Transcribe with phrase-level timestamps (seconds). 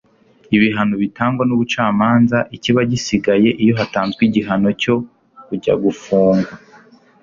[0.55, 4.95] Ibihano bitangwa n'ubucamanza, ikiba gisigaye iyo hatanzwe igihano cyo
[5.47, 6.53] kujya gufungwa,